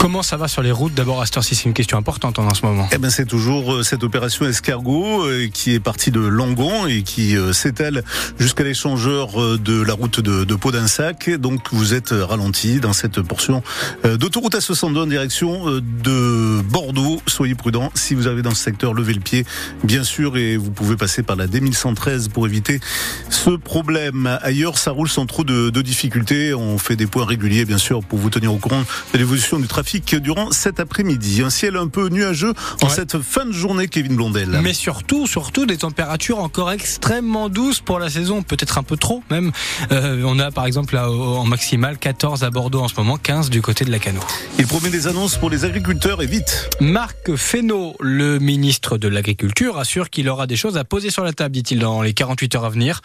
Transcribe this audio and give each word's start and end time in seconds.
Comment 0.00 0.22
ça 0.22 0.38
va 0.38 0.48
sur 0.48 0.62
les 0.62 0.72
routes 0.72 0.94
D'abord, 0.94 1.20
à 1.20 1.26
cette 1.26 1.36
heure-ci, 1.36 1.54
c'est 1.54 1.66
une 1.66 1.74
question 1.74 1.98
importante 1.98 2.38
en 2.38 2.54
ce 2.54 2.64
moment? 2.64 2.88
Eh 2.90 2.96
ben, 2.96 3.10
c'est 3.10 3.26
toujours 3.26 3.74
euh, 3.74 3.82
cette 3.82 4.02
opération 4.02 4.46
escargot 4.46 5.26
euh, 5.26 5.48
qui 5.52 5.74
est 5.74 5.78
partie 5.78 6.10
de 6.10 6.20
Langon 6.20 6.86
et 6.86 7.02
qui 7.02 7.36
euh, 7.36 7.52
s'étale 7.52 8.02
jusqu'à 8.38 8.64
l'échangeur 8.64 9.58
de 9.58 9.82
la 9.82 9.92
route 9.92 10.20
de, 10.20 10.44
de 10.44 10.54
Pau-d'Insac. 10.54 11.28
Donc, 11.28 11.68
vous 11.72 11.92
êtes 11.92 12.14
ralenti 12.18 12.80
dans 12.80 12.94
cette 12.94 13.20
portion 13.20 13.62
d'autoroute 14.02 14.54
à 14.54 14.62
62 14.62 15.00
en 15.00 15.06
direction 15.06 15.66
de 15.66 16.62
Bordeaux. 16.62 17.20
Soyez 17.26 17.54
prudents. 17.54 17.90
Si 17.94 18.14
vous 18.14 18.26
avez 18.26 18.40
dans 18.40 18.54
ce 18.54 18.62
secteur, 18.62 18.94
levez 18.94 19.12
le 19.12 19.20
pied, 19.20 19.44
bien 19.84 20.02
sûr, 20.02 20.38
et 20.38 20.56
vous 20.56 20.70
pouvez 20.70 20.96
passer 20.96 21.22
par 21.22 21.36
la 21.36 21.46
D1113 21.46 22.30
pour 22.30 22.46
éviter 22.46 22.80
ce 23.28 23.50
problème. 23.50 24.38
Ailleurs, 24.40 24.78
ça 24.78 24.92
roule 24.92 25.10
sans 25.10 25.26
trop 25.26 25.44
de, 25.44 25.68
de 25.68 25.82
difficultés. 25.82 26.54
On 26.54 26.78
fait 26.78 26.96
des 26.96 27.06
points 27.06 27.26
réguliers, 27.26 27.66
bien 27.66 27.78
sûr, 27.78 28.02
pour 28.02 28.18
vous 28.18 28.30
tenir 28.30 28.54
au 28.54 28.56
courant 28.56 28.82
de 29.12 29.18
l'évolution 29.18 29.58
du 29.58 29.66
trafic 29.66 29.89
durant 29.98 30.52
cet 30.52 30.78
après-midi. 30.78 31.42
Un 31.42 31.50
ciel 31.50 31.76
un 31.76 31.88
peu 31.88 32.08
nuageux 32.08 32.54
en 32.82 32.88
cette 32.88 33.18
fin 33.20 33.44
de 33.44 33.52
journée, 33.52 33.88
Kevin 33.88 34.16
Blondel. 34.16 34.60
Mais 34.62 34.72
surtout, 34.72 35.26
surtout 35.26 35.66
des 35.66 35.78
températures 35.78 36.38
encore 36.38 36.70
extrêmement 36.70 37.48
douces 37.48 37.80
pour 37.80 37.98
la 37.98 38.08
saison, 38.08 38.42
peut-être 38.42 38.78
un 38.78 38.82
peu 38.82 38.96
trop 38.96 39.22
même. 39.30 39.50
Euh, 39.90 40.22
on 40.24 40.38
a 40.38 40.50
par 40.50 40.66
exemple 40.66 40.94
là, 40.94 41.10
en 41.10 41.44
maximal 41.44 41.98
14 41.98 42.44
à 42.44 42.50
Bordeaux 42.50 42.80
en 42.80 42.88
ce 42.88 42.94
moment, 42.96 43.16
15 43.16 43.50
du 43.50 43.62
côté 43.62 43.84
de 43.84 43.90
la 43.90 43.98
Cano. 43.98 44.20
Il 44.58 44.66
promet 44.66 44.90
des 44.90 45.08
annonces 45.08 45.36
pour 45.36 45.50
les 45.50 45.64
agriculteurs 45.64 46.22
et 46.22 46.26
vite. 46.26 46.70
Marc 46.80 47.34
Fesneau, 47.34 47.96
le 48.00 48.38
ministre 48.38 48.98
de 48.98 49.08
l'Agriculture, 49.08 49.78
assure 49.78 50.10
qu'il 50.10 50.28
aura 50.28 50.46
des 50.46 50.56
choses 50.56 50.76
à 50.76 50.84
poser 50.84 51.10
sur 51.10 51.24
la 51.24 51.32
table, 51.32 51.54
dit-il, 51.54 51.80
dans 51.80 52.02
les 52.02 52.14
48 52.14 52.54
heures 52.54 52.64
à 52.64 52.70
venir 52.70 53.00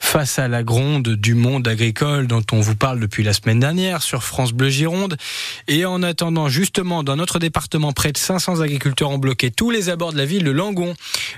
face 0.00 0.40
à 0.40 0.48
la 0.48 0.64
gronde 0.64 1.08
du 1.08 1.34
monde 1.34 1.68
agricole 1.68 2.26
dont 2.26 2.42
on 2.50 2.58
vous 2.60 2.74
parle 2.74 2.98
depuis 2.98 3.22
la 3.22 3.32
semaine 3.32 3.60
dernière 3.60 4.02
sur 4.02 4.24
France 4.24 4.52
Bleu 4.52 4.68
Gironde. 4.68 5.16
Et 5.68 5.84
en 5.84 6.02
attendant, 6.10 6.48
justement, 6.48 7.02
dans 7.02 7.16
notre 7.16 7.38
département, 7.38 7.92
près 7.92 8.12
de 8.12 8.18
500 8.18 8.60
agriculteurs 8.60 9.10
ont 9.10 9.18
bloqué 9.18 9.50
tous 9.50 9.70
les 9.70 9.88
abords 9.88 10.12
de 10.12 10.18
la 10.18 10.26
ville 10.26 10.44
de 10.44 10.50
Langon 10.50 10.94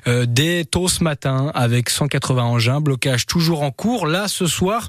euh, 0.09 0.27
dès 0.27 0.65
tôt 0.65 0.89
ce 0.89 1.05
matin 1.05 1.53
avec 1.55 1.91
180 1.91 2.43
engins, 2.43 2.81
blocage 2.81 3.27
toujours 3.27 3.63
en 3.63 3.71
cours. 3.71 4.07
Là, 4.07 4.27
ce 4.29 4.47
soir, 4.47 4.89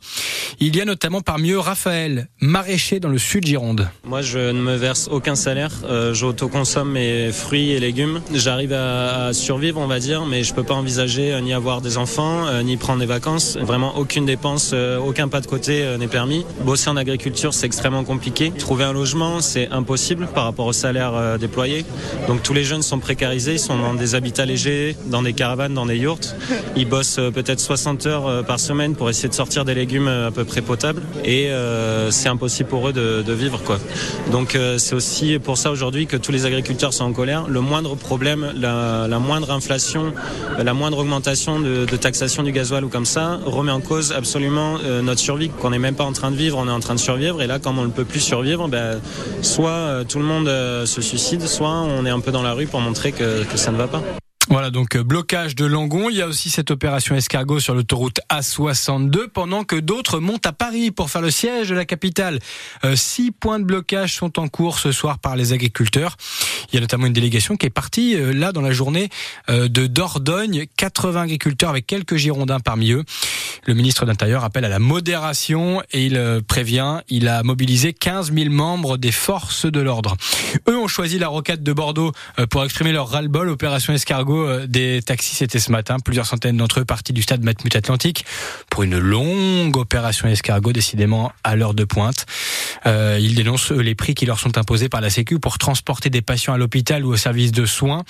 il 0.60 0.76
y 0.76 0.82
a 0.82 0.86
notamment 0.86 1.22
parmi 1.22 1.52
eux 1.52 1.60
Raphaël, 1.60 2.28
maraîcher 2.40 3.00
dans 3.00 3.10
le 3.10 3.18
sud 3.18 3.46
Gironde. 3.46 3.90
Moi, 4.06 4.22
je 4.22 4.40
ne 4.40 4.62
me 4.62 4.76
verse 4.76 5.08
aucun 5.12 5.36
salaire. 5.36 5.72
Euh, 5.86 6.14
J'autoconsomme 6.14 6.92
mes 6.92 7.32
fruits 7.32 7.72
et 7.72 7.80
légumes. 7.80 8.22
J'arrive 8.34 8.74
à, 8.74 9.34
survivre, 9.34 9.80
on 9.80 9.88
va 9.88 10.00
dire, 10.00 10.26
mais 10.26 10.44
je 10.44 10.54
peux 10.54 10.64
pas 10.64 10.74
envisager 10.74 11.34
euh, 11.34 11.42
ni 11.42 11.54
avoir 11.54 11.82
des 11.82 11.98
enfants, 11.98 12.46
euh, 12.48 12.64
ni 12.64 12.78
prendre 12.78 13.00
des 13.00 13.06
vacances. 13.06 13.58
Vraiment, 13.58 13.98
aucune 13.98 14.26
dépense, 14.26 14.74
aucun 14.74 15.28
pas 15.28 15.42
de 15.42 15.48
côté 15.48 15.84
n'est 15.98 16.08
permis. 16.08 16.46
Bosser 16.64 16.90
en 16.90 16.98
agriculture, 16.98 17.54
c'est 17.54 17.66
extrêmement 17.66 18.04
compliqué. 18.04 18.52
Trouver 18.52 18.84
un 18.84 18.94
logement, 18.94 19.42
c'est 19.42 19.70
impossible 19.70 20.28
par 20.28 20.46
rapport 20.46 20.66
au 20.66 20.74
salaire 20.74 21.38
déployé. 21.40 21.86
Donc 22.28 22.44
tous 22.44 22.54
les 22.54 22.64
jeunes 22.64 22.82
sont 22.82 23.00
précarisés, 23.00 23.54
ils 23.54 23.60
sont 23.60 23.78
dans 23.78 23.94
des 23.94 24.16
habitats 24.16 24.46
légers, 24.46 24.96
dans 25.08 25.22
des 25.22 25.34
caravanes, 25.34 25.74
dans 25.74 25.86
des 25.86 25.98
yurts. 25.98 26.36
Ils 26.76 26.88
bossent 26.88 27.20
peut-être 27.34 27.60
60 27.60 28.06
heures 28.06 28.46
par 28.46 28.60
semaine 28.60 28.96
pour 28.96 29.10
essayer 29.10 29.30
de 29.30 29.34
sortir 29.34 29.66
des 29.66 29.76
légumes 29.76 30.08
à 30.08 30.32
peu 30.32 30.43
près 30.44 30.62
potables. 30.62 31.02
Et 31.24 31.50
c'est 32.10 32.30
impossible 32.30 32.70
pour 32.70 32.90
eux 32.90 32.94
de, 32.94 33.24
de 33.26 33.34
vivre. 33.34 33.62
quoi. 33.64 33.80
Donc 34.32 34.58
c'est 34.78 34.96
aussi 34.96 35.40
pour 35.40 35.58
ça 35.58 35.72
aujourd'hui 35.72 36.08
que 36.08 36.18
tous 36.18 36.32
les 36.32 36.46
agriculteurs 36.46 36.94
sont 36.94 37.06
en 37.06 37.14
colère. 37.14 37.48
Le 37.48 37.62
moindre 37.62 37.96
problème, 37.96 38.52
la, 38.56 39.08
la 39.08 39.20
moindre 39.20 39.52
inflation, 39.52 40.14
la 40.58 40.74
moindre 40.74 41.00
augmentation 41.00 41.60
de, 41.60 41.86
de 41.86 41.98
taxation 41.98 42.44
du 42.44 42.52
gasoil 42.52 42.84
ou 42.86 42.90
comme 42.90 43.06
ça, 43.06 43.40
remet 43.46 43.72
en 43.72 43.82
cause 43.82 44.12
absolument 44.12 44.78
euh, 44.84 45.02
notre 45.02 45.20
survie, 45.20 45.50
qu'on 45.50 45.70
n'est 45.72 45.80
même 45.80 45.96
pas 45.96 46.04
en 46.04 46.14
train 46.14 46.32
de 46.32 46.36
vivre, 46.36 46.58
on 46.58 46.68
est 46.68 46.72
en 46.72 46.80
train 46.80 46.96
de 46.96 47.00
survivre. 47.00 47.42
Et 47.42 47.48
là, 47.48 47.60
comme 47.60 47.80
on 47.80 47.86
ne 47.86 47.92
peut 47.92 48.06
plus 48.06 48.20
survivre, 48.20 48.68
ben, 48.68 49.00
soit 49.42 49.70
euh, 49.70 50.04
tout 50.04 50.20
le 50.20 50.26
monde 50.26 50.48
euh, 50.48 50.86
se 50.86 51.02
suicide, 51.02 51.46
soit 51.48 51.70
on 51.82 52.06
est 52.06 52.10
un 52.10 52.20
peu 52.20 52.32
dans 52.32 52.44
la 52.44 52.54
rue 52.54 52.68
pour 52.68 52.82
montrer 52.82 53.12
que, 53.12 53.44
que 53.44 53.58
ça 53.58 53.72
ne 53.72 53.78
va 53.78 53.88
pas. 53.88 54.02
Voilà, 54.54 54.70
donc 54.70 54.96
euh, 54.96 55.04
blocage 55.04 55.56
de 55.56 55.66
Langon. 55.66 56.12
Il 56.12 56.18
y 56.18 56.22
a 56.22 56.28
aussi 56.28 56.52
cette 56.52 56.70
opération 56.70 57.16
escargot 57.16 57.60
sur 57.60 57.74
l'autoroute 57.74 58.20
A62 58.30 59.28
pendant 59.28 59.64
que 59.64 59.76
d'autres 59.76 60.20
montent 60.20 60.46
à 60.46 60.52
Paris 60.52 60.92
pour 60.92 61.10
faire 61.10 61.24
le 61.24 61.32
siège 61.32 61.70
de 61.70 61.74
la 61.74 61.86
capitale. 61.86 62.38
Euh, 62.86 62.96
six 62.96 63.32
points 63.32 63.58
de 63.58 63.64
blocage 63.64 64.14
sont 64.14 64.38
en 64.38 64.48
cours 64.50 64.78
ce 64.78 64.92
soir 64.92 65.18
par 65.18 65.36
les 65.36 65.54
agriculteurs. 65.54 66.18
Il 66.72 66.76
y 66.76 66.78
a 66.78 66.82
notamment 66.82 67.08
une 67.08 67.14
délégation 67.14 67.58
qui 67.58 67.66
est 67.66 67.72
partie 67.72 68.16
euh, 68.16 68.32
là 68.32 68.52
dans 68.52 68.62
la 68.62 68.74
journée 68.74 69.10
de 69.50 69.88
Dordogne. 69.88 70.66
80 70.78 71.24
agriculteurs 71.24 71.72
avec 71.72 71.88
quelques 71.88 72.18
Girondins 72.18 72.60
parmi 72.60 72.92
eux. 72.92 73.04
Le 73.66 73.74
ministre 73.74 74.06
de 74.06 74.10
l'Intérieur 74.10 74.44
appelle 74.44 74.66
à 74.66 74.70
la 74.70 74.80
modération 74.80 75.82
et 75.92 76.06
il 76.06 76.42
prévient, 76.48 77.00
il 77.08 77.28
a 77.28 77.44
mobilisé 77.44 77.94
15 77.94 78.34
000 78.34 78.50
membres 78.50 78.98
des 78.98 79.12
forces 79.12 79.66
de 79.66 79.80
l'ordre. 79.80 80.16
Eux 80.68 80.78
ont 80.78 80.88
choisi 80.88 81.18
la 81.18 81.30
rocade 81.30 81.64
de 81.64 81.74
Bordeaux 81.74 82.12
pour 82.50 82.64
exprimer 82.64 82.92
leur 82.92 83.10
ras-le-bol. 83.10 83.50
Opération 83.50 83.94
escargot 83.94 84.46
euh, 84.46 84.68
des 84.68 85.02
taxis, 85.02 85.36
c'était 85.36 85.60
ce 85.60 85.72
matin. 85.72 85.98
Plusieurs 86.00 86.26
centaines 86.26 86.58
d'entre 86.58 86.82
eux 86.82 86.86
partis 86.86 87.14
du 87.14 87.22
stade 87.22 87.44
Matmut 87.44 87.76
Atlantique 87.76 88.26
pour 88.70 88.84
une 88.84 88.98
longue 88.98 89.78
opération 89.78 90.28
escargot, 90.28 90.74
décidément 90.74 91.32
à 91.44 91.56
l'heure 91.56 91.74
de 91.74 91.84
pointe. 91.84 92.26
Euh, 92.86 93.18
ils 93.22 93.36
dénoncent 93.36 93.72
les 93.72 93.96
prix 93.96 94.14
qui 94.16 94.26
leur 94.26 94.40
sont 94.40 94.58
imposés 94.58 94.90
par 94.90 95.02
la 95.02 95.10
Sécu 95.10 95.40
pour 95.40 95.58
transporter 95.58 96.10
des 96.10 96.22
patients 96.22 96.54
à 96.54 96.58
l'hôpital 96.58 97.06
ou 97.06 97.14
au 97.14 97.18
service 97.18 97.52
de 97.52 97.66
soins. 97.66 98.04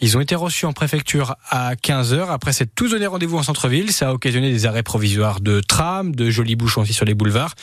Ils 0.00 0.16
ont 0.16 0.20
été 0.20 0.34
reçus 0.34 0.66
en 0.66 0.72
préfecture 0.72 1.36
à 1.48 1.74
15h. 1.74 2.30
Après 2.30 2.52
s'être 2.52 2.74
tous 2.74 2.90
donné 2.90 3.06
rendez-vous 3.06 3.38
en 3.38 3.42
centre-ville, 3.42 3.92
ça 3.92 4.08
a 4.08 4.12
occasionné 4.12 4.50
des 4.50 4.66
arrêts 4.66 4.79
provisoires 4.82 5.40
de 5.40 5.60
tram, 5.60 6.14
de 6.14 6.30
jolis 6.30 6.56
bouchons 6.56 6.82
aussi 6.82 6.92
sur 6.92 7.04
les 7.04 7.14
boulevards. 7.14 7.54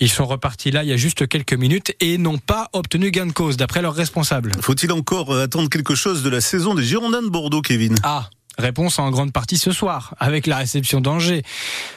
Ils 0.00 0.10
sont 0.10 0.26
repartis 0.26 0.70
là 0.70 0.82
il 0.82 0.88
y 0.88 0.92
a 0.92 0.96
juste 0.96 1.26
quelques 1.28 1.54
minutes 1.54 1.94
et 2.00 2.18
n'ont 2.18 2.38
pas 2.38 2.68
obtenu 2.72 3.10
gain 3.10 3.26
de 3.26 3.32
cause, 3.32 3.56
d'après 3.56 3.82
leurs 3.82 3.94
responsables. 3.94 4.52
Faut-il 4.60 4.92
encore 4.92 5.36
attendre 5.36 5.68
quelque 5.68 5.94
chose 5.94 6.22
de 6.22 6.30
la 6.30 6.40
saison 6.40 6.74
des 6.74 6.84
Girondins 6.84 7.22
de 7.22 7.28
Bordeaux, 7.28 7.62
Kevin? 7.62 7.96
Ah 8.02 8.28
Réponse 8.60 8.98
en 8.98 9.10
grande 9.10 9.32
partie 9.32 9.56
ce 9.56 9.72
soir, 9.72 10.14
avec 10.18 10.46
la 10.46 10.58
réception 10.58 11.00
d'Angers. 11.00 11.42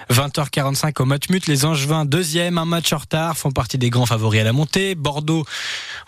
20h45 0.09 1.01
au 1.01 1.06
Matmut, 1.06 1.45
les 1.47 1.66
Angevins, 1.66 2.06
deuxième, 2.06 2.57
un 2.57 2.66
match 2.66 2.94
en 2.94 3.00
retard, 3.00 3.38
font 3.38 3.51
partie 3.51 3.78
des 3.78 3.89
grands 3.89 4.06
favoris 4.06 4.39
à 4.39 4.44
la 4.45 4.53
montée. 4.53 4.95
Bordeaux, 4.95 5.45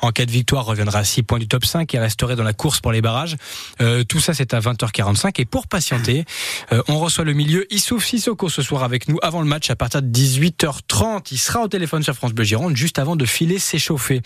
en 0.02 0.12
cas 0.12 0.26
de 0.26 0.32
victoire, 0.32 0.66
reviendra 0.66 1.00
à 1.00 1.04
6 1.04 1.24
points 1.24 1.40
du 1.40 1.48
top 1.48 1.66
5 1.66 1.94
et 1.94 2.00
resterait 2.00 2.36
dans 2.36 2.44
la 2.44 2.54
course 2.54 2.80
pour 2.80 2.92
les 2.92 3.02
barrages. 3.02 3.36
Euh, 3.82 4.04
tout 4.04 4.20
ça, 4.20 4.34
c'est 4.34 4.54
à 4.54 4.60
20h45. 4.60 5.40
Et 5.42 5.46
pour 5.46 5.68
patienter, 5.68 6.26
euh, 6.72 6.82
on 6.88 7.00
reçoit 7.00 7.26
le 7.26 7.34
milieu 7.34 7.72
Issouf 7.74 8.06
Sissoko 8.06 8.50
ce 8.50 8.62
soir 8.62 8.84
avec 8.84 9.08
nous 9.08 9.18
avant 9.22 9.42
le 9.42 9.48
match 9.48 9.70
à 9.70 9.76
partir 9.76 10.02
de 10.02 10.08
18h30. 10.08 11.28
Il 11.32 11.38
sera 11.38 11.62
au 11.62 11.68
téléphone 11.68 12.04
sur 12.04 12.14
France 12.14 12.34
Bleu 12.34 12.46
Gironde 12.46 12.76
juste 12.76 13.00
avant 13.00 13.16
de 13.16 13.26
filer 13.26 13.60
s'échauffer. 13.60 14.22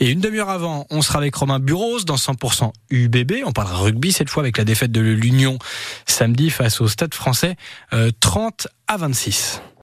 Et 0.00 0.10
une 0.10 0.20
demi-heure 0.20 0.50
avant, 0.50 0.86
on 0.90 1.02
sera 1.02 1.18
avec 1.18 1.34
Romain 1.34 1.58
Buros 1.58 2.00
dans 2.00 2.16
100% 2.16 2.72
UBB. 2.90 3.42
On 3.44 3.52
parlera 3.52 3.78
rugby 3.78 4.12
cette 4.12 4.30
fois 4.30 4.42
avec 4.42 4.58
la 4.58 4.64
défaite 4.64 4.92
de 4.92 5.00
l'Union 5.00 5.58
samedi 6.06 6.50
face 6.50 6.80
au 6.80 6.88
Stade 6.88 7.14
français, 7.14 7.56
30 8.20 8.66
euh, 8.66 8.68
à 8.88 8.96
26. 8.96 9.62